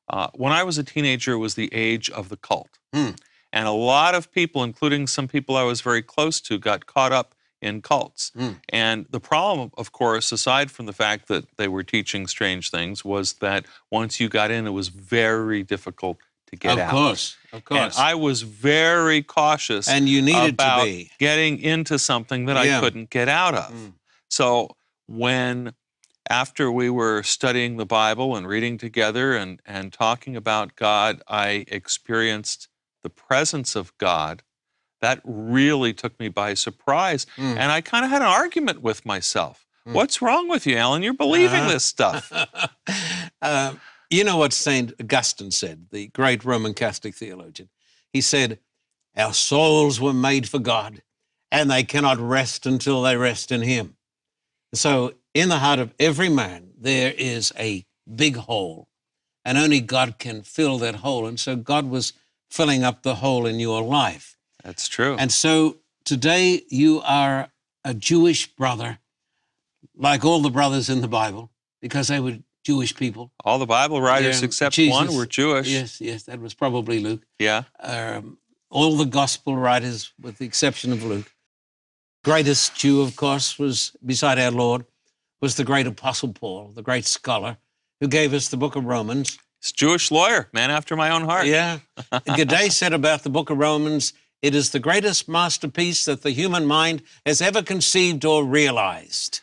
uh, 0.09 0.29
when 0.35 0.53
I 0.53 0.63
was 0.63 0.79
a 0.79 0.85
teenager, 0.85 1.33
it 1.33 1.39
was 1.39 1.55
the 1.55 1.75
age 1.75 2.09
of 2.11 2.29
the 2.29 2.37
cult. 2.37 2.79
Hmm. 2.95 3.11
And 3.53 3.67
a 3.67 3.73
lot 3.73 4.15
of 4.15 4.31
people, 4.33 4.63
including 4.63 5.07
some 5.07 5.27
people 5.29 5.57
I 5.57 5.65
was 5.65 5.81
very 5.81 6.03
close 6.03 6.41
to, 6.43 6.59
got 6.59 6.87
caught 6.87 7.13
up 7.13 7.35
in 7.61 7.83
cults. 7.83 8.33
Hmm. 8.35 8.53
And 8.71 9.07
the 9.11 9.21
problem, 9.21 9.71
of 9.77 9.93
course, 9.93 10.33
aside 10.33 10.71
from 10.71 10.87
the 10.87 10.93
fact 10.93 11.29
that 11.29 11.45
they 11.57 11.69
were 11.69 11.83
teaching 11.83 12.27
strange 12.27 12.71
things, 12.71 13.05
was 13.05 13.35
that 13.35 13.67
once 13.91 14.19
you 14.21 14.29
got 14.29 14.51
in, 14.51 14.67
it 14.67 14.71
was 14.71 14.89
very 14.89 15.63
difficult 15.63 16.17
to 16.47 16.57
get 16.57 16.73
of 16.73 16.79
out. 16.79 16.85
Of 16.87 16.91
course, 16.91 17.37
of 17.53 17.57
And 17.57 17.65
course. 17.65 17.99
I 17.99 18.15
was 18.15 18.43
very 18.43 19.23
cautious 19.23 19.89
And 19.89 20.09
you 20.09 20.23
needed 20.23 20.55
about 20.55 20.79
to 20.81 20.85
be. 20.85 21.11
getting 21.19 21.59
into 21.59 21.99
something 21.99 22.47
that 22.47 22.65
Yeah. 22.65 22.79
I 22.79 22.81
couldn't 22.81 23.11
get 23.11 23.29
out 23.29 23.55
of. 23.55 23.73
Mm. 23.73 23.93
So 24.29 24.77
when 25.07 25.75
after 26.31 26.71
we 26.73 26.89
were 26.89 27.23
studying 27.23 27.77
the 27.77 27.87
Bible 27.87 28.37
and 28.37 28.47
reading 28.47 28.79
together 28.79 29.35
and, 29.37 29.61
and 29.67 29.93
talking 29.93 30.35
about 30.35 30.77
God, 30.77 31.21
I 31.29 31.65
experienced 31.69 32.69
the 33.03 33.11
presence 33.11 33.77
of 33.77 33.97
God. 33.99 34.43
That 35.01 35.21
really 35.25 35.95
took 35.95 36.19
me 36.21 36.29
by 36.29 36.55
surprise. 36.55 37.27
Mm. 37.37 37.57
And 37.57 37.73
I 37.73 37.81
kind 37.81 38.05
of 38.05 38.11
had 38.11 38.21
an 38.23 38.29
argument 38.29 38.83
with 38.83 39.07
myself. 39.07 39.67
Mm. 39.89 39.95
What's 39.95 40.21
wrong 40.21 40.49
with 40.49 40.67
you, 40.67 40.77
Alan? 40.77 41.03
You're 41.03 41.15
believing 41.15 41.61
Uh-huh. 41.61 41.71
this 41.73 41.85
stuff. 41.85 42.31
uh, 43.41 43.75
you 44.11 44.25
know 44.25 44.37
what 44.37 44.53
St. 44.53 44.93
Augustine 45.01 45.51
said, 45.51 45.87
the 45.91 46.09
great 46.09 46.45
Roman 46.45 46.75
Catholic 46.75 47.15
theologian? 47.15 47.71
He 48.13 48.21
said, 48.21 48.59
Our 49.17 49.33
souls 49.33 50.01
were 50.01 50.13
made 50.13 50.49
for 50.49 50.59
God, 50.59 51.03
and 51.51 51.71
they 51.71 51.83
cannot 51.83 52.19
rest 52.19 52.67
until 52.67 53.01
they 53.03 53.17
rest 53.17 53.51
in 53.51 53.63
Him. 53.63 53.97
So, 54.75 55.15
in 55.33 55.49
the 55.49 55.59
heart 55.61 55.79
of 55.79 55.95
every 55.99 56.29
man, 56.29 56.73
there 56.79 57.13
is 57.17 57.53
a 57.59 57.87
big 58.15 58.37
hole, 58.37 58.89
and 59.45 59.57
only 59.57 59.81
God 59.81 60.19
can 60.19 60.43
fill 60.43 60.77
that 60.79 60.97
hole. 60.97 61.27
And 61.27 61.41
so, 61.41 61.57
God 61.57 61.89
was 61.89 62.13
filling 62.51 62.85
up 62.85 63.03
the 63.03 63.17
hole 63.17 63.47
in 63.47 63.61
your 63.61 63.83
life. 63.83 64.37
That's 64.65 64.89
true. 64.89 65.17
And 65.19 65.33
so 65.33 65.79
today 66.05 66.63
you 66.69 67.01
are 67.05 67.49
a 67.85 67.95
Jewish 67.95 68.47
brother, 68.49 68.99
like 69.97 70.25
all 70.25 70.43
the 70.43 70.51
brothers 70.51 70.91
in 70.91 71.01
the 71.01 71.09
Bible, 71.09 71.51
because 71.81 72.09
they 72.09 72.21
were 72.21 72.39
Jewish 72.65 72.95
people. 72.95 73.33
All 73.45 73.59
the 73.59 73.67
Bible 73.67 74.03
writers 74.03 74.41
Yeah, 74.41 74.47
except 74.47 74.75
Jesus. 74.75 74.93
one 74.93 75.15
were 75.17 75.27
Jewish. 75.27 75.69
Yes, 75.69 76.01
yes, 76.01 76.25
that 76.25 76.41
was 76.41 76.53
probably 76.53 77.01
Luke. 77.01 77.23
Yeah. 77.39 77.65
Um, 77.81 78.39
all 78.69 78.97
the 78.97 79.07
gospel 79.07 79.57
writers, 79.57 80.13
with 80.21 80.39
the 80.39 80.45
exception 80.45 80.93
of 80.93 81.03
Luke. 81.03 81.33
Greatest 82.23 82.77
Jew, 82.77 83.01
of 83.01 83.17
course, 83.17 83.59
was 83.59 83.97
beside 84.05 84.39
our 84.39 84.51
Lord, 84.51 84.85
was 85.41 85.57
the 85.57 85.65
great 85.65 85.87
apostle 85.87 86.33
Paul, 86.33 86.73
the 86.75 86.83
great 86.83 87.07
scholar, 87.07 87.57
who 88.01 88.09
gave 88.09 88.35
us 88.35 88.49
the 88.49 88.59
book 88.59 88.77
of 88.77 88.85
Romans. 88.85 89.39
Jewish 89.61 90.11
lawyer, 90.11 90.49
man 90.53 90.71
after 90.71 90.97
my 90.97 91.11
own 91.11 91.23
heart. 91.25 91.47
Yeah. 91.47 91.81
Godet 92.25 92.73
said 92.73 92.93
about 92.93 93.23
the 93.23 93.31
book 93.31 93.51
of 93.51 93.59
Romans, 93.59 94.13
it 94.43 94.55
is 94.55 94.71
the 94.71 94.79
greatest 94.79 95.29
masterpiece 95.29 96.07
that 96.07 96.23
the 96.23 96.31
human 96.31 96.65
mind 96.65 97.03
has 97.27 97.43
ever 97.43 97.63
conceived 97.63 98.25
or 98.25 98.45
realized. 98.45 99.41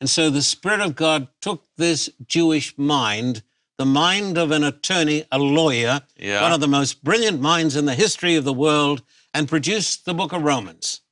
And 0.00 0.08
so 0.08 0.30
the 0.30 0.42
Spirit 0.42 0.80
of 0.80 0.96
God 0.96 1.28
took 1.40 1.64
this 1.76 2.08
Jewish 2.26 2.76
mind, 2.78 3.42
the 3.76 3.84
mind 3.84 4.38
of 4.38 4.50
an 4.50 4.64
attorney, 4.64 5.24
a 5.30 5.38
lawyer, 5.38 6.00
Yeah. 6.18 6.40
one 6.42 6.52
of 6.52 6.60
the 6.60 6.68
most 6.68 7.04
brilliant 7.04 7.40
minds 7.40 7.76
in 7.76 7.84
the 7.84 7.94
history 7.94 8.36
of 8.36 8.44
the 8.44 8.52
world, 8.54 9.02
and 9.34 9.48
produced 9.48 10.04
the 10.06 10.14
book 10.14 10.32
of 10.32 10.42
Romans. 10.42 11.02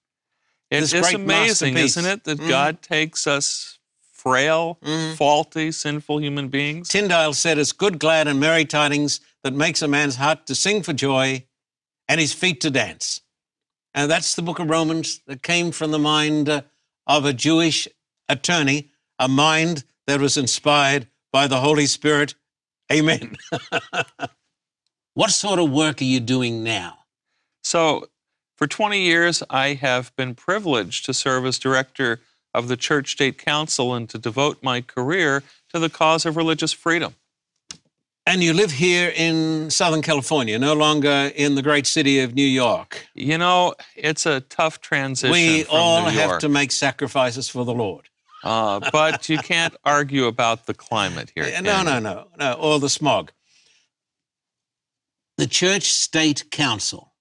It 0.70 0.80
this 0.80 1.14
amazing, 1.14 1.76
isn't 1.76 2.06
it, 2.06 2.24
that 2.24 2.38
Mhm. 2.38 2.48
God 2.48 2.82
takes 2.82 3.26
us 3.26 3.75
frail, 4.26 4.76
Mhm. 4.82 5.16
faulty, 5.16 5.70
sinful 5.70 6.18
human 6.20 6.48
beings? 6.48 6.88
Tyndale 6.88 7.32
said, 7.32 7.58
It's 7.58 7.70
good, 7.70 8.00
glad, 8.00 8.26
and 8.26 8.40
merry 8.40 8.64
tidings 8.64 9.20
that 9.44 9.52
makes 9.54 9.82
a 9.82 9.86
man's 9.88 10.16
heart 10.16 10.46
to 10.48 10.54
sing 10.56 10.82
for 10.82 10.92
joy 10.92 11.46
and 12.08 12.20
his 12.20 12.32
feet 12.32 12.60
to 12.62 12.70
dance. 12.70 13.20
And 13.94 14.10
that's 14.10 14.34
the 14.34 14.42
book 14.42 14.58
of 14.58 14.68
Romans 14.68 15.20
that 15.28 15.44
came 15.44 15.70
from 15.70 15.92
the 15.92 15.98
mind 16.00 16.48
uh, 16.48 16.62
of 17.06 17.24
a 17.24 17.32
Jewish 17.32 17.86
attorney, 18.28 18.90
a 19.16 19.28
mind 19.28 19.84
that 20.08 20.20
was 20.20 20.36
inspired 20.36 21.06
by 21.32 21.46
the 21.46 21.60
Holy 21.60 21.86
Spirit. 21.86 22.34
Amen. 22.92 23.36
what 25.14 25.30
sort 25.30 25.60
of 25.60 25.70
work 25.70 26.00
are 26.02 26.04
you 26.04 26.18
doing 26.18 26.64
now? 26.64 26.98
So, 27.62 28.08
for 28.58 28.66
20 28.66 29.00
years, 29.02 29.44
I 29.50 29.74
have 29.74 30.14
been 30.16 30.34
privileged 30.34 31.04
to 31.04 31.14
serve 31.14 31.46
as 31.46 31.60
director 31.60 32.22
of 32.56 32.68
the 32.68 32.76
Church 32.76 33.12
State 33.12 33.36
Council 33.36 33.94
and 33.94 34.08
to 34.08 34.18
devote 34.18 34.62
my 34.62 34.80
career 34.80 35.42
to 35.72 35.78
the 35.78 35.90
cause 35.90 36.24
of 36.24 36.36
religious 36.36 36.72
freedom. 36.72 37.14
And 38.28 38.42
you 38.42 38.54
live 38.54 38.72
here 38.72 39.12
in 39.14 39.70
Southern 39.70 40.02
California, 40.02 40.58
no 40.58 40.72
longer 40.72 41.30
in 41.36 41.54
the 41.54 41.62
great 41.62 41.86
city 41.86 42.18
of 42.20 42.34
New 42.34 42.46
York. 42.64 43.06
You 43.14 43.38
know, 43.38 43.74
it's 43.94 44.26
a 44.26 44.40
tough 44.40 44.80
transition. 44.80 45.30
We 45.30 45.64
all 45.66 46.06
have 46.06 46.38
to 46.38 46.48
make 46.48 46.72
sacrifices 46.72 47.48
for 47.48 47.64
the 47.64 47.74
Lord. 47.74 48.08
Uh, 48.42 48.80
but 48.90 49.28
you 49.28 49.38
can't 49.38 49.76
argue 49.84 50.24
about 50.24 50.66
the 50.66 50.74
climate 50.74 51.30
here. 51.34 51.46
No, 51.60 51.82
no, 51.82 52.00
no, 52.00 52.26
no, 52.38 52.52
or 52.54 52.80
the 52.80 52.88
smog. 52.88 53.32
The 55.36 55.46
Church 55.46 55.84
State 55.84 56.50
Council. 56.50 57.12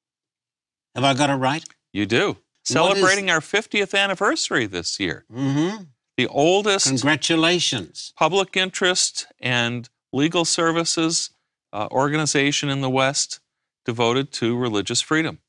Have 0.95 1.03
I 1.03 1.13
got 1.13 1.29
it 1.29 1.33
right? 1.33 1.63
You 1.91 2.05
do. 2.05 2.37
Celebrating 2.65 3.29
our 3.29 3.39
50th 3.39 3.97
anniversary 3.97 4.65
this 4.65 4.99
year. 4.99 5.25
Mm-hmm. 5.31 5.83
The 6.17 6.27
oldest 6.27 6.87
Congratulations. 6.87 8.13
public 8.17 8.57
interest 8.57 9.27
and 9.39 9.89
legal 10.11 10.45
services 10.45 11.29
uh, 11.73 11.87
organization 11.91 12.69
in 12.69 12.81
the 12.81 12.89
West 12.89 13.39
devoted 13.85 14.31
to 14.31 14.57
religious 14.57 15.01
freedom. 15.01 15.39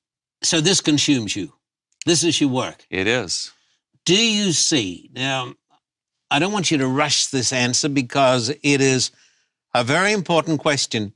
So 0.43 0.61
this 0.61 0.81
consumes 0.81 1.37
you. 1.37 1.55
This 2.05 2.23
is 2.23 2.41
your 2.41 2.51
work. 2.51 2.87
It 2.91 3.07
is. 3.07 3.53
Do 4.05 4.15
you 4.15 4.53
see? 4.53 5.11
Now, 5.15 5.55
I 6.31 6.39
don't 6.39 6.53
want 6.53 6.71
you 6.71 6.79
to 6.79 6.87
rush 6.87 7.27
this 7.29 7.53
answer 7.53 7.89
because 7.89 8.51
it 8.51 8.81
is 8.81 9.11
a 9.75 9.83
very 9.83 10.13
important 10.13 10.61
question. 10.61 11.13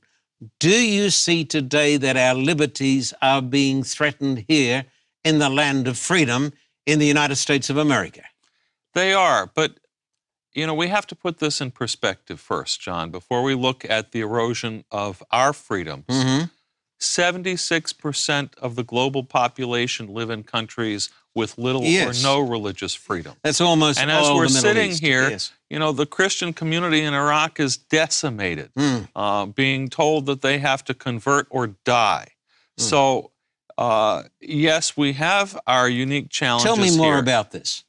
Do 0.59 0.69
you 0.69 1.09
see 1.09 1.45
today 1.45 1.97
that 1.97 2.17
our 2.17 2.33
liberties 2.33 3.13
are 3.21 3.41
being 3.41 3.83
threatened 3.83 4.45
here 4.47 4.85
in 5.23 5.39
the 5.39 5.49
land 5.49 5.87
of 5.87 5.97
freedom 5.97 6.53
in 6.85 6.99
the 6.99 7.05
United 7.07 7.35
States 7.35 7.69
of 7.69 7.77
America? 7.77 8.23
They 8.93 9.13
are, 9.13 9.49
but 9.53 9.79
you 10.53 10.67
know, 10.67 10.73
we 10.73 10.87
have 10.89 11.07
to 11.07 11.15
put 11.15 11.39
this 11.39 11.61
in 11.61 11.71
perspective 11.71 12.37
first, 12.39 12.81
John, 12.81 13.09
before 13.09 13.41
we 13.41 13.55
look 13.55 13.85
at 13.89 14.11
the 14.11 14.19
erosion 14.19 14.83
of 14.91 15.23
our 15.31 15.53
freedoms. 15.53 16.05
Mm-hmm. 16.09 16.45
76% 16.99 18.55
of 18.59 18.75
the 18.75 18.83
global 18.83 19.23
population 19.23 20.07
live 20.13 20.29
in 20.29 20.43
countries 20.43 21.09
with 21.33 21.57
little 21.57 21.83
Yes. 21.83 22.19
or 22.21 22.23
no 22.23 22.39
religious 22.39 22.93
freedom. 22.93 23.35
That's 23.43 23.61
almost 23.61 23.99
And 23.99 24.11
as 24.11 24.29
we're 24.29 24.49
sitting 24.49 24.91
East. 24.91 25.01
here, 25.01 25.29
Yes. 25.31 25.51
you 25.69 25.79
know, 25.79 25.93
the 25.93 26.05
Christian 26.05 26.53
community 26.53 27.01
in 27.01 27.13
Iraq 27.13 27.59
is 27.59 27.77
decimated, 27.77 28.71
Mm. 28.77 29.07
uh, 29.15 29.45
being 29.45 29.87
told 29.89 30.25
that 30.25 30.41
they 30.41 30.59
have 30.59 30.83
to 30.85 30.93
convert 30.93 31.47
or 31.49 31.67
die. 31.85 32.27
Hmm. 32.77 32.83
So, 32.83 33.31
uh, 33.81 34.23
yes, 34.39 34.95
we 34.95 35.13
have 35.13 35.59
our 35.65 35.89
unique 35.89 36.29
challenges. 36.29 36.65
Tell 36.65 36.77
me 36.77 36.95
more 36.95 37.17
about 37.17 37.49
this. 37.49 37.83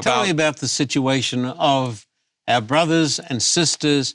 Tell 0.00 0.22
me 0.22 0.30
about 0.30 0.58
the 0.58 0.68
situation 0.68 1.44
of 1.44 2.06
our 2.46 2.60
brothers 2.60 3.18
and 3.18 3.42
sisters 3.42 4.14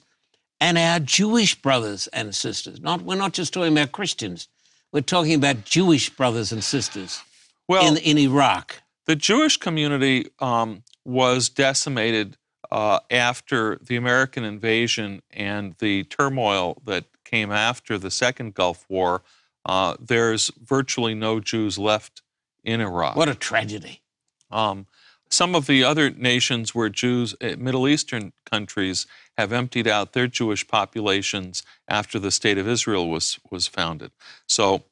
and 0.62 0.78
our 0.78 1.00
Jewish 1.00 1.56
brothers 1.56 2.08
and 2.08 2.34
sisters. 2.34 2.80
Not, 2.80 3.02
we're 3.02 3.16
not 3.16 3.34
just 3.34 3.54
talking 3.54 3.74
about 3.74 3.92
Christians. 3.92 4.48
We're 4.94 5.02
talking 5.02 5.34
about 5.34 5.66
Jewish 5.66 6.10
brothers 6.10 6.54
and 6.54 6.64
sisters 6.64 7.22
well, 7.68 7.86
in, 7.86 7.98
in 7.98 8.18
Iraq. 8.18 8.82
the 9.06 9.18
Jewish 9.18 9.58
community 9.58 10.28
um, 10.40 10.84
was 11.04 11.50
decimated 11.50 12.38
uh, 12.72 13.00
after 13.12 13.78
the 13.82 13.98
American 13.98 14.46
invasion 14.46 15.22
and 15.32 15.76
the 15.80 16.06
turmoil 16.06 16.82
that 16.86 17.06
came 17.26 17.52
after 17.52 17.98
the 17.98 18.12
Second 18.12 18.54
Gulf 18.54 18.86
War. 18.88 19.24
Uh, 19.68 19.96
there's 20.00 20.50
virtually 20.64 21.14
no 21.14 21.40
Jews 21.40 21.78
left 21.78 22.22
in 22.64 22.82
Iraq. 22.82 23.16
What 23.16 23.30
a 23.30 23.36
tragedy. 23.36 24.02
Um, 24.50 24.88
some 25.30 25.56
of 25.56 25.68
the 25.68 25.84
other 25.84 26.10
nations 26.10 26.74
where 26.74 26.88
Jews, 26.90 27.36
eh, 27.42 27.56
Middle 27.58 27.88
Eastern 27.88 28.32
countries, 28.46 29.06
have 29.38 29.52
emptied 29.52 29.88
out 29.88 30.14
their 30.14 30.28
Jewish 30.28 30.66
populations 30.68 31.64
after 31.88 32.18
the 32.18 32.32
state 32.32 32.58
of 32.58 32.68
Israel 32.68 33.10
was 33.10 33.40
was 33.52 33.68
founded. 33.68 34.12
So, 34.48 34.84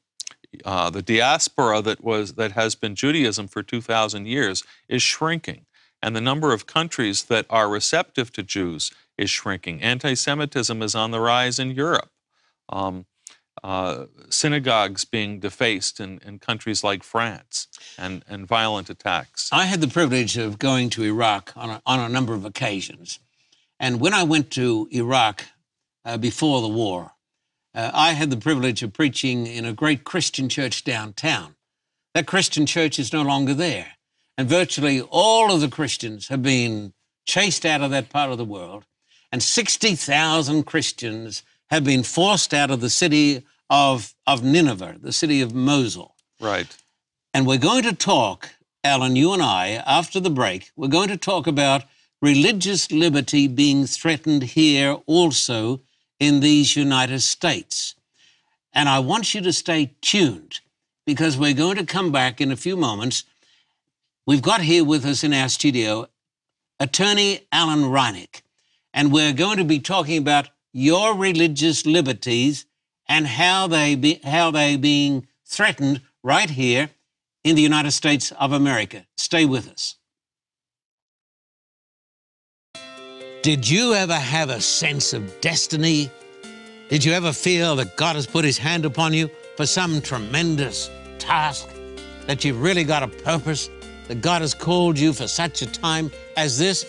uh, 0.64 0.90
the 0.90 1.02
diaspora 1.02 1.80
that 1.82 2.04
was 2.04 2.34
that 2.34 2.52
has 2.52 2.74
been 2.74 2.94
Judaism 2.94 3.48
for 3.48 3.62
two 3.62 3.80
thousand 3.80 4.26
years 4.26 4.62
is 4.88 5.02
shrinking, 5.02 5.64
and 6.02 6.14
the 6.14 6.20
number 6.20 6.52
of 6.52 6.66
countries 6.66 7.24
that 7.24 7.46
are 7.48 7.68
receptive 7.68 8.30
to 8.32 8.42
Jews 8.42 8.92
is 9.16 9.30
shrinking. 9.30 9.82
Anti-Semitism 9.82 10.82
is 10.82 10.94
on 10.94 11.10
the 11.10 11.20
rise 11.20 11.58
in 11.58 11.70
Europe. 11.70 12.10
Um, 12.68 13.06
uh, 13.62 14.06
synagogues 14.28 15.04
being 15.04 15.40
defaced 15.40 16.00
in, 16.00 16.20
in 16.24 16.38
countries 16.38 16.84
like 16.84 17.02
France 17.02 17.68
and, 17.98 18.24
and 18.28 18.46
violent 18.46 18.90
attacks. 18.90 19.48
I 19.52 19.64
had 19.64 19.80
the 19.80 19.88
privilege 19.88 20.36
of 20.36 20.58
going 20.58 20.90
to 20.90 21.04
Iraq 21.04 21.52
on 21.56 21.70
a, 21.70 21.82
on 21.86 22.00
a 22.00 22.08
number 22.08 22.34
of 22.34 22.44
occasions. 22.44 23.18
And 23.78 24.00
when 24.00 24.14
I 24.14 24.22
went 24.22 24.50
to 24.52 24.88
Iraq 24.90 25.44
uh, 26.04 26.16
before 26.16 26.60
the 26.60 26.68
war, 26.68 27.12
uh, 27.74 27.90
I 27.92 28.12
had 28.12 28.30
the 28.30 28.36
privilege 28.36 28.82
of 28.82 28.92
preaching 28.92 29.46
in 29.46 29.66
a 29.66 29.72
great 29.72 30.04
Christian 30.04 30.48
church 30.48 30.84
downtown. 30.84 31.56
That 32.14 32.26
Christian 32.26 32.64
church 32.64 32.98
is 32.98 33.12
no 33.12 33.22
longer 33.22 33.52
there. 33.52 33.92
And 34.38 34.48
virtually 34.48 35.00
all 35.02 35.52
of 35.52 35.60
the 35.60 35.68
Christians 35.68 36.28
have 36.28 36.42
been 36.42 36.94
chased 37.26 37.66
out 37.66 37.82
of 37.82 37.90
that 37.90 38.08
part 38.08 38.30
of 38.30 38.38
the 38.38 38.44
world. 38.44 38.84
And 39.30 39.42
60,000 39.42 40.64
Christians 40.64 41.42
have 41.70 41.84
been 41.84 42.02
forced 42.02 42.54
out 42.54 42.70
of 42.70 42.80
the 42.80 42.90
city 42.90 43.44
of, 43.70 44.14
of 44.26 44.44
Nineveh, 44.44 44.96
the 45.00 45.12
city 45.12 45.40
of 45.40 45.54
Mosul. 45.54 46.14
Right. 46.40 46.76
And 47.34 47.46
we're 47.46 47.58
going 47.58 47.82
to 47.82 47.92
talk, 47.92 48.50
Alan, 48.84 49.16
you 49.16 49.32
and 49.32 49.42
I, 49.42 49.82
after 49.86 50.20
the 50.20 50.30
break, 50.30 50.70
we're 50.76 50.88
going 50.88 51.08
to 51.08 51.16
talk 51.16 51.46
about 51.46 51.84
religious 52.22 52.90
liberty 52.90 53.46
being 53.46 53.86
threatened 53.86 54.42
here 54.42 54.96
also 55.06 55.80
in 56.18 56.40
these 56.40 56.76
United 56.76 57.20
States. 57.20 57.94
And 58.72 58.88
I 58.88 58.98
want 59.00 59.34
you 59.34 59.40
to 59.42 59.52
stay 59.52 59.94
tuned 60.00 60.60
because 61.04 61.36
we're 61.36 61.54
going 61.54 61.76
to 61.76 61.86
come 61.86 62.12
back 62.12 62.40
in 62.40 62.50
a 62.50 62.56
few 62.56 62.76
moments. 62.76 63.24
We've 64.26 64.42
got 64.42 64.60
here 64.60 64.84
with 64.84 65.04
us 65.04 65.24
in 65.24 65.32
our 65.32 65.48
studio 65.48 66.08
attorney 66.78 67.46
Alan 67.52 67.84
Reinach, 67.84 68.42
and 68.92 69.12
we're 69.12 69.32
going 69.32 69.56
to 69.58 69.64
be 69.64 69.78
talking 69.78 70.18
about 70.18 70.48
your 70.76 71.14
religious 71.14 71.86
liberties 71.86 72.66
and 73.08 73.26
how 73.26 73.66
they 73.66 73.94
be, 73.94 74.20
how 74.22 74.50
they 74.50 74.76
being 74.76 75.26
threatened 75.46 76.02
right 76.22 76.50
here 76.50 76.90
in 77.44 77.56
the 77.56 77.62
United 77.62 77.92
States 77.92 78.30
of 78.32 78.52
America. 78.52 79.06
Stay 79.16 79.46
with 79.46 79.70
us. 79.70 79.94
Did 83.40 83.66
you 83.66 83.94
ever 83.94 84.16
have 84.16 84.50
a 84.50 84.60
sense 84.60 85.14
of 85.14 85.40
destiny? 85.40 86.10
Did 86.90 87.02
you 87.02 87.12
ever 87.14 87.32
feel 87.32 87.74
that 87.76 87.96
God 87.96 88.14
has 88.16 88.26
put 88.26 88.44
his 88.44 88.58
hand 88.58 88.84
upon 88.84 89.14
you 89.14 89.30
for 89.56 89.64
some 89.64 90.02
tremendous 90.02 90.90
task? 91.18 91.68
That 92.26 92.44
you've 92.44 92.60
really 92.60 92.84
got 92.84 93.02
a 93.02 93.08
purpose? 93.08 93.70
That 94.08 94.20
God 94.20 94.42
has 94.42 94.52
called 94.52 94.98
you 94.98 95.14
for 95.14 95.26
such 95.26 95.62
a 95.62 95.66
time 95.66 96.10
as 96.36 96.58
this? 96.58 96.84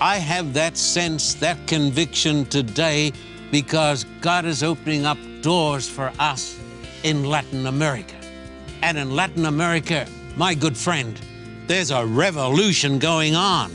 I 0.00 0.16
have 0.16 0.54
that 0.54 0.78
sense, 0.78 1.34
that 1.34 1.66
conviction 1.66 2.46
today 2.46 3.12
because 3.50 4.04
God 4.22 4.46
is 4.46 4.62
opening 4.62 5.04
up 5.04 5.18
doors 5.42 5.86
for 5.86 6.10
us 6.18 6.58
in 7.02 7.24
Latin 7.24 7.66
America. 7.66 8.14
And 8.80 8.96
in 8.96 9.14
Latin 9.14 9.44
America, 9.44 10.06
my 10.36 10.54
good 10.54 10.74
friend, 10.74 11.20
there's 11.66 11.90
a 11.90 12.06
revolution 12.06 12.98
going 12.98 13.34
on. 13.34 13.72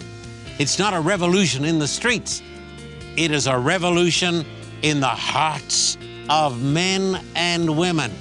It's 0.57 0.79
not 0.79 0.95
a 0.95 0.99
revolution 0.99 1.63
in 1.63 1.77
the 1.77 1.87
streets, 1.87 2.41
it 3.15 3.29
is 3.29 3.45
a 3.45 3.57
revolution 3.57 4.45
in 4.81 4.99
the 4.99 5.07
hearts 5.07 5.95
of 6.27 6.59
men 6.59 7.23
and 7.35 7.77
women. 7.77 8.11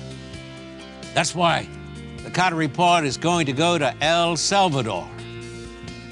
That's 1.15 1.35
why 1.35 1.69
the 2.23 2.31
Carter 2.31 2.57
Report 2.57 3.05
is 3.05 3.17
going 3.17 3.47
to 3.47 3.55
go 3.55 3.79
to 3.79 3.95
El 4.03 4.37
Salvador. 4.37 5.09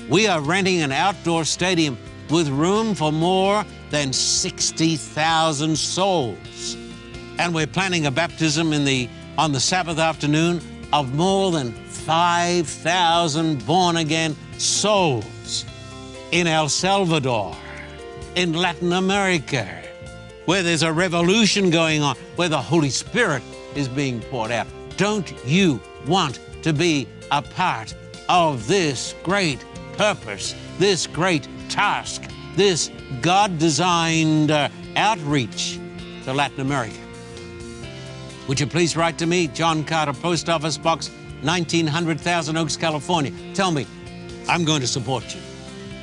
We 0.08 0.26
are 0.26 0.40
renting 0.40 0.82
an 0.82 0.92
outdoor 0.92 1.44
stadium 1.44 1.96
with 2.28 2.48
room 2.48 2.94
for 2.94 3.12
more 3.12 3.64
than 3.90 4.12
60,000 4.12 5.76
souls. 5.76 6.76
And 7.38 7.54
we're 7.54 7.66
planning 7.66 8.06
a 8.06 8.10
baptism 8.10 8.72
in 8.72 8.84
the, 8.84 9.08
on 9.38 9.52
the 9.52 9.60
Sabbath 9.60 9.98
afternoon 9.98 10.60
of 10.92 11.14
more 11.14 11.52
than 11.52 11.72
5,000 11.72 13.66
born 13.66 13.96
again 13.96 14.36
souls 14.58 15.64
in 16.30 16.46
El 16.46 16.68
Salvador, 16.68 17.56
in 18.34 18.54
Latin 18.54 18.92
America, 18.94 19.82
where 20.46 20.62
there's 20.62 20.82
a 20.82 20.92
revolution 20.92 21.70
going 21.70 22.02
on, 22.02 22.16
where 22.36 22.48
the 22.48 22.60
Holy 22.60 22.90
Spirit 22.90 23.42
is 23.76 23.88
being 23.88 24.20
poured 24.22 24.50
out. 24.50 24.66
Don't 24.96 25.32
you 25.46 25.80
want 26.06 26.40
to 26.62 26.72
be 26.72 27.06
a 27.30 27.42
part 27.42 27.94
of 28.28 28.66
this 28.66 29.14
great 29.22 29.64
purpose, 29.94 30.54
this 30.78 31.06
great 31.06 31.48
task, 31.68 32.24
this 32.56 32.90
God 33.20 33.58
designed 33.58 34.50
uh, 34.50 34.68
outreach 34.96 35.78
to 36.24 36.32
Latin 36.32 36.60
America? 36.60 36.96
Would 38.48 38.60
you 38.60 38.66
please 38.66 38.96
write 38.96 39.18
to 39.18 39.26
me, 39.26 39.46
John 39.48 39.84
Carter, 39.84 40.12
Post 40.12 40.48
Office 40.48 40.76
Box 40.76 41.10
1900 41.42 42.20
Thousand 42.20 42.56
Oaks, 42.56 42.76
California? 42.76 43.32
Tell 43.54 43.70
me, 43.70 43.86
I'm 44.48 44.64
going 44.64 44.80
to 44.80 44.86
support 44.86 45.34
you. 45.34 45.40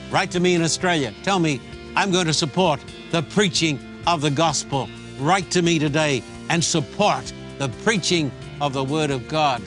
Write 0.10 0.31
to 0.31 0.39
me 0.39 0.55
in 0.55 0.62
Australia. 0.63 1.13
Tell 1.24 1.39
me, 1.39 1.62
I'm 1.96 2.12
going 2.12 2.27
to 2.27 2.34
support 2.34 2.84
the 3.12 3.22
preaching 3.24 3.79
of 4.08 4.22
the 4.22 4.31
gospel. 4.31 4.89
Write 5.19 5.51
to 5.51 5.62
me 5.62 5.79
today 5.79 6.24
and 6.50 6.63
support 6.63 7.31
the 7.58 7.69
preaching 7.84 8.31
of 8.62 8.74
the 8.74 8.84
Word 8.84 9.12
of 9.12 9.27
God 9.27 9.62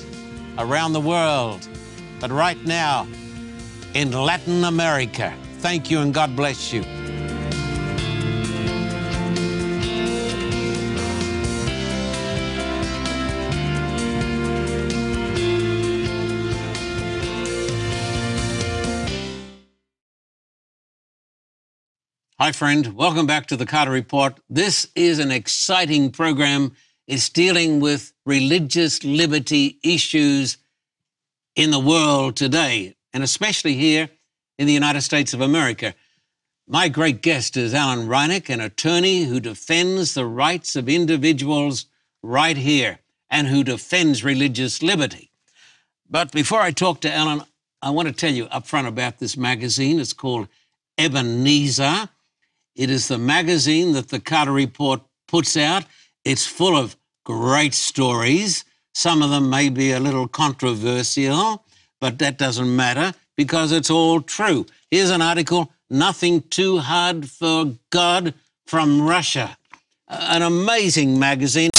around 0.58 0.92
the 0.92 1.00
world. 1.00 1.68
But 2.20 2.30
right 2.30 2.62
now, 2.64 3.06
in 3.94 4.10
Latin 4.12 4.64
America, 4.64 5.34
thank 5.58 5.90
you 5.90 6.00
and 6.00 6.14
God 6.14 6.34
bless 6.34 6.72
you. 6.72 6.84
Hi, 22.42 22.50
friend. 22.50 22.94
Welcome 22.94 23.26
back 23.26 23.46
to 23.46 23.56
the 23.56 23.66
Carter 23.66 23.92
Report. 23.92 24.40
This 24.50 24.88
is 24.96 25.20
an 25.20 25.30
exciting 25.30 26.10
program. 26.10 26.72
It's 27.06 27.28
dealing 27.28 27.78
with 27.78 28.12
religious 28.26 29.04
liberty 29.04 29.78
issues 29.84 30.58
in 31.54 31.70
the 31.70 31.78
world 31.78 32.34
today, 32.34 32.96
and 33.12 33.22
especially 33.22 33.74
here 33.74 34.08
in 34.58 34.66
the 34.66 34.72
United 34.72 35.02
States 35.02 35.34
of 35.34 35.40
America. 35.40 35.94
My 36.68 36.88
great 36.88 37.22
guest 37.22 37.56
is 37.56 37.74
Alan 37.74 38.06
Reinach, 38.08 38.48
an 38.48 38.60
attorney 38.60 39.24
who 39.24 39.40
defends 39.40 40.14
the 40.14 40.26
rights 40.26 40.76
of 40.76 40.88
individuals 40.88 41.86
right 42.22 42.56
here 42.56 43.00
and 43.28 43.48
who 43.48 43.64
defends 43.64 44.22
religious 44.22 44.82
liberty. 44.82 45.30
But 46.08 46.30
before 46.30 46.60
I 46.60 46.70
talk 46.70 47.00
to 47.00 47.12
Alan, 47.12 47.42
I 47.80 47.90
want 47.90 48.08
to 48.08 48.14
tell 48.14 48.32
you 48.32 48.44
up 48.46 48.66
front 48.66 48.86
about 48.86 49.18
this 49.18 49.36
magazine. 49.36 49.98
It's 49.98 50.12
called 50.12 50.48
Ebenezer. 50.98 52.08
It 52.76 52.90
is 52.90 53.08
the 53.08 53.18
magazine 53.18 53.92
that 53.92 54.08
the 54.08 54.20
Carter 54.20 54.52
Report 54.52 55.00
puts 55.26 55.56
out. 55.56 55.84
It's 56.24 56.46
full 56.46 56.76
of 56.76 56.96
great 57.24 57.74
stories. 57.74 58.64
Some 58.94 59.22
of 59.22 59.30
them 59.30 59.50
may 59.50 59.68
be 59.68 59.92
a 59.92 60.00
little 60.00 60.28
controversial, 60.28 61.64
but 62.02 62.18
that 62.18 62.36
doesn't 62.36 62.74
matter 62.74 63.14
because 63.36 63.70
it's 63.70 63.88
all 63.88 64.20
true. 64.20 64.66
Here's 64.90 65.10
an 65.10 65.22
article 65.22 65.72
Nothing 65.88 66.42
Too 66.42 66.78
Hard 66.78 67.30
for 67.30 67.76
God 67.90 68.34
from 68.66 69.00
Russia. 69.00 69.56
An 70.08 70.42
amazing 70.42 71.16
magazine. 71.20 71.70